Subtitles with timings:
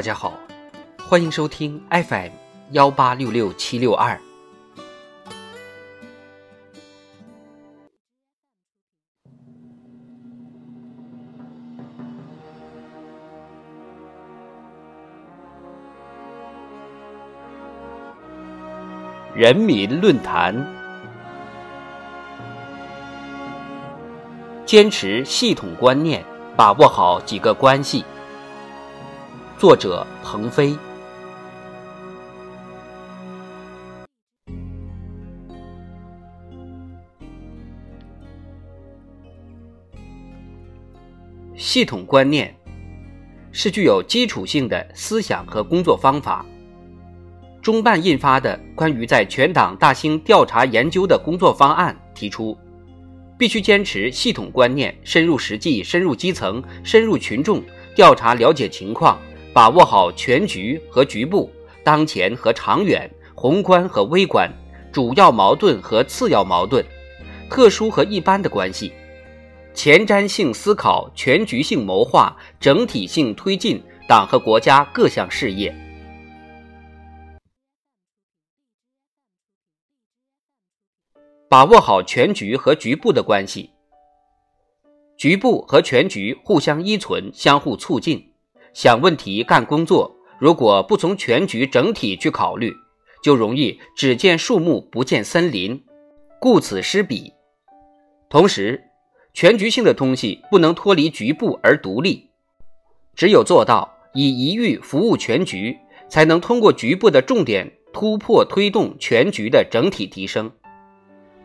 [0.00, 0.32] 大家好，
[1.06, 2.30] 欢迎收听 FM
[2.70, 4.18] 幺八六六七六二。
[19.34, 20.66] 人民论坛，
[24.64, 26.24] 坚持系统观念，
[26.56, 28.02] 把握好几个关系。
[29.60, 30.74] 作者：鹏飞。
[41.54, 42.56] 系统观念
[43.52, 46.42] 是具有基础性的思想和工作方法。
[47.60, 52.56] 中办印发的关于在全党大兴调查研究的工作方案提出，
[53.36, 57.62] 必须坚持系统观念，深入实际、深入基层、深入群众，
[57.94, 59.18] 调查了解情况，
[59.52, 61.50] 把握好全局和局部、
[61.82, 64.48] 当前和长远、宏观和微观、
[64.92, 66.84] 主要矛盾和次要矛盾、
[67.48, 68.92] 特殊和一般的关系，
[69.74, 75.74] 前瞻性思考、全局性谋划、整体性推进党和国家各项事业。
[81.48, 83.70] 把握好全局和局部的关系，
[85.16, 88.29] 局部和全局互相依存、相互促进。
[88.72, 92.74] 想问题、干工作，如果不从全局整体去考虑，
[93.22, 95.82] 就容易只见树木不见森林，
[96.40, 97.32] 顾此失彼。
[98.28, 98.82] 同时，
[99.34, 102.30] 全局性的东西不能脱离局部而独立，
[103.14, 105.76] 只有做到以一域服务全局，
[106.08, 110.50] 才能通过局部的重点突破，推动全局的整体提升。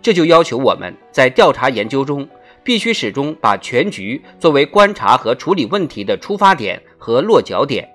[0.02, 2.28] 这就要求我们在调查研究中，
[2.66, 7.88] 必须始终把全局作为观察和处理问题的出发点和落脚点，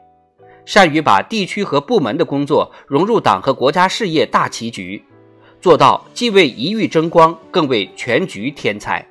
[0.65, 5.05] 善于把地区和部门的工作融入党和国家事业大棋局，
[5.61, 9.05] 做到既为一域争光，更为全局添彩。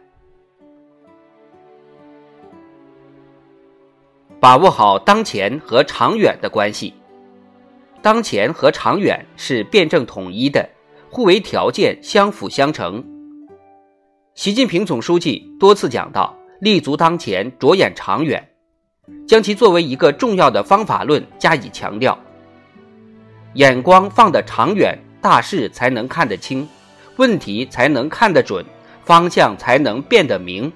[4.39, 6.93] 把握好当前和长远的关系，
[8.01, 10.67] 当前和长远是辩证统一的。
[11.11, 13.03] 互为条件，相辅相成。
[14.39, 16.33] 习近平总书记多次讲到
[16.63, 18.41] “立足当前，着眼长远”，
[19.27, 22.17] 将其作为一个重要的方法论加以强调。
[23.55, 26.65] 眼光放得长远，大事才能看得清，
[27.17, 28.65] 问题才能看得准，
[29.03, 30.71] 方向才能变得明。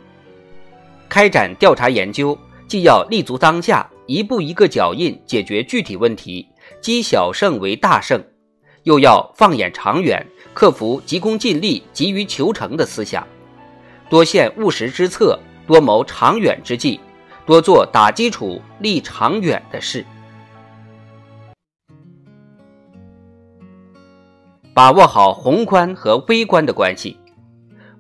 [1.08, 2.38] 开展调查研究，
[2.68, 6.46] 既要立足当下，一步一个脚印解决具体问题，
[6.82, 8.22] 积小胜为大胜。
[8.84, 10.22] 又要放眼长远，
[10.54, 13.26] 克服急功近利、急于求成的思想，
[14.14, 17.00] 多献务实之策，多谋长远之计，
[17.48, 20.06] 多做打基础、立长远的事。
[24.72, 27.18] 把握好宏观和微观的关系，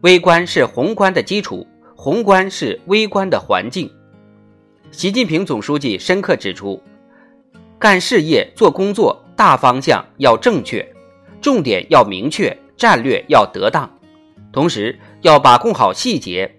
[0.01, 1.65] 微观是宏观的基础，
[1.95, 3.91] 宏观是微观的环境。
[4.91, 6.79] 习近平总书记深刻指出，
[7.79, 9.19] 干事业、做工作。
[9.35, 10.87] 大方向要正确，
[11.41, 13.89] 重点要明确，战略要得当，
[14.51, 16.53] 同时要把控好细节，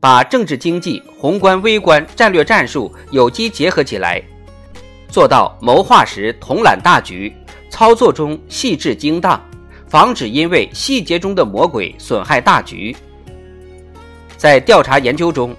[0.00, 4.20] 把政治经济、宏观微观、战略战术有机结合起来，
[5.08, 7.32] 做到谋划时统揽大局，
[7.70, 9.40] 操作中细致精当，
[9.86, 12.94] 防止因为细节中的魔鬼损害大局。
[14.36, 15.54] 在调查研究中，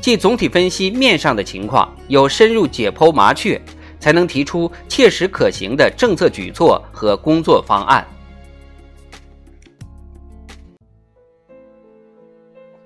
[0.00, 3.60] 既总体分析面上的情况，又深入解剖麻雀。
[4.00, 8.02] 才能提出切实可行的政策举措和工作方案，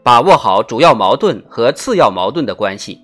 [0.04, 3.00] 把握好主要矛盾和次要矛盾的关系。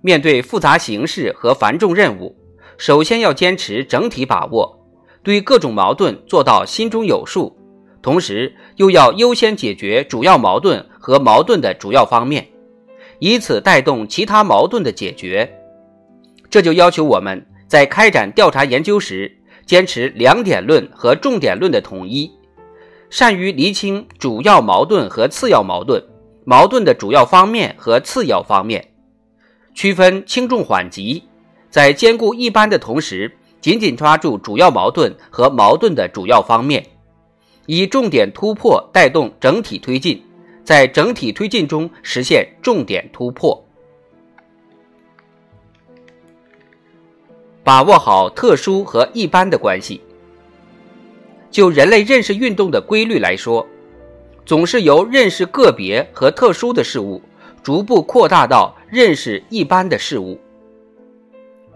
[0.00, 2.36] 面对复杂形势和繁重任务，
[2.76, 4.76] 首先要坚持整体把握，
[5.22, 7.56] 对各种矛盾做到心中有数，
[8.02, 12.48] 同时又要优先解决主要矛盾和矛盾的主要方面，
[13.20, 15.48] 以此带动其他矛盾的解决。
[16.50, 19.32] 这就要求我们在开展调查研究时，
[19.64, 22.28] 坚持两点论和重点论的统一，
[23.12, 26.02] 善于厘清主要矛盾和次要矛盾，
[26.46, 28.88] 矛盾的主要方面和次要方面，
[29.74, 31.22] 区分轻重缓急，
[31.68, 33.30] 在兼顾一般的同时，
[33.60, 36.82] 紧紧抓住主要矛盾和矛盾的主要方面，
[37.66, 40.24] 以重点突破带动整体推进，
[40.64, 43.62] 在整体推进中实现重点突破。
[47.62, 50.00] 把握好特殊和一般的关系。
[51.52, 53.64] 就人类认识运动的规律来说，
[54.46, 57.20] 总是由认识个别和特殊的事物，
[57.62, 60.40] 逐步扩大到认识一般的事物。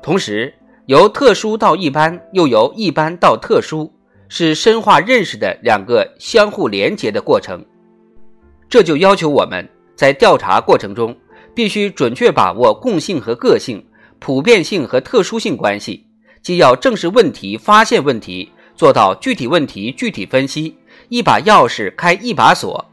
[0.03, 0.53] 同时，
[0.87, 3.93] 由特殊到一般，又由一般到特殊，
[4.29, 7.63] 是深化认识的两个相互连结的过程。
[8.71, 11.15] 这就要求我们在调查过程中，
[11.55, 13.85] 必须准确把握共性和个性、
[14.19, 16.07] 普遍性和特殊性关系，
[16.41, 20.77] 既要正视问题、发现问题，做到具体问题具体分析，
[21.09, 22.85] 一把钥匙开一把锁，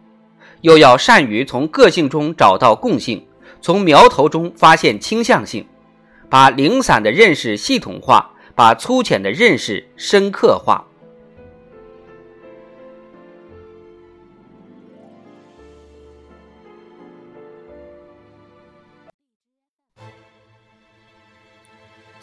[0.62, 3.24] 又要善于从个性中找到共性，
[3.62, 5.66] 从苗头中发现倾向性。
[6.30, 10.84] 把零散的认识系统化，把粗浅的认识深刻化。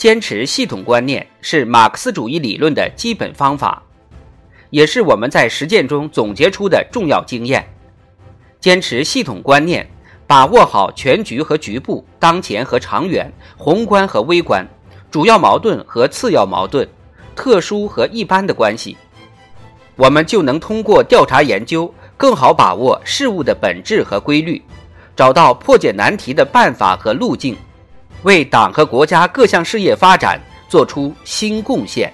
[0.00, 3.82] 坚持系统观念是马克思主义理论的基本方法，
[4.70, 7.69] 也是我们在实践中总结出的重要经验。
[8.61, 9.87] 坚持系统观念。
[10.26, 14.64] 把握好全局和局部、当前和长远、宏观和微观、
[15.11, 16.88] 主要矛盾和次要矛盾、
[17.35, 18.97] 特殊和一般的关系，
[19.97, 24.62] 我们就能通过调查研究，更好把握事物的本质和规律，
[25.17, 27.56] 找到破解难题的办法和路径，
[28.22, 32.12] 为党和国家各项事业发展作出新贡献。